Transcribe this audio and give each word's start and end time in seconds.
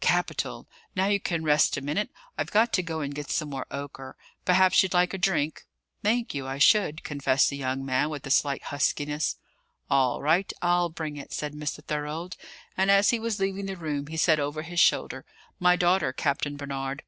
"Capital! 0.00 0.66
Now 0.96 1.06
you 1.06 1.20
can 1.20 1.44
rest 1.44 1.76
a 1.76 1.80
minute. 1.80 2.10
I've 2.36 2.50
got 2.50 2.72
to 2.72 2.82
go 2.82 3.00
and 3.00 3.14
get 3.14 3.30
some 3.30 3.50
more 3.50 3.64
ochre. 3.70 4.16
Perhaps 4.44 4.82
you'd 4.82 4.92
like 4.92 5.14
a 5.14 5.18
drink?" 5.18 5.66
"Thank 6.02 6.34
you; 6.34 6.48
I 6.48 6.58
should," 6.58 7.04
confessed 7.04 7.48
the 7.48 7.56
young 7.56 7.84
man, 7.86 8.10
with 8.10 8.26
a 8.26 8.30
slight 8.32 8.64
huskiness. 8.64 9.36
"All 9.88 10.20
right; 10.20 10.52
I'll 10.60 10.88
bring 10.88 11.16
it," 11.16 11.32
said 11.32 11.54
Mr. 11.54 11.80
Thorold; 11.80 12.36
and, 12.76 12.90
as 12.90 13.10
he 13.10 13.20
was 13.20 13.38
leaving 13.38 13.66
the 13.66 13.76
room, 13.76 14.08
he 14.08 14.16
said 14.16 14.40
over 14.40 14.62
his 14.62 14.80
shoulder, 14.80 15.24
"My 15.60 15.76
daughter; 15.76 16.12
Captain 16.12 16.56
Barnard." 16.56 17.04